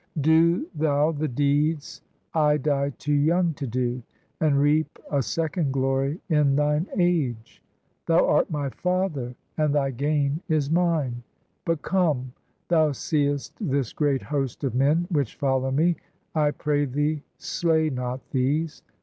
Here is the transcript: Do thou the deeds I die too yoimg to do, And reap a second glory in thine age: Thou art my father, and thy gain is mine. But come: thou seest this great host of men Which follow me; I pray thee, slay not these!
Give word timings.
Do 0.19 0.67
thou 0.73 1.11
the 1.11 1.27
deeds 1.27 2.01
I 2.33 2.57
die 2.57 2.89
too 2.89 3.11
yoimg 3.13 3.55
to 3.57 3.67
do, 3.67 4.01
And 4.39 4.59
reap 4.59 4.97
a 5.11 5.21
second 5.21 5.71
glory 5.73 6.19
in 6.27 6.55
thine 6.55 6.87
age: 6.97 7.61
Thou 8.07 8.25
art 8.27 8.49
my 8.49 8.69
father, 8.69 9.35
and 9.59 9.75
thy 9.75 9.91
gain 9.91 10.41
is 10.47 10.71
mine. 10.71 11.21
But 11.65 11.83
come: 11.83 12.33
thou 12.67 12.93
seest 12.93 13.53
this 13.61 13.93
great 13.93 14.23
host 14.23 14.63
of 14.63 14.73
men 14.73 15.05
Which 15.11 15.35
follow 15.35 15.69
me; 15.69 15.97
I 16.33 16.49
pray 16.49 16.85
thee, 16.85 17.21
slay 17.37 17.91
not 17.91 18.27
these! 18.31 18.81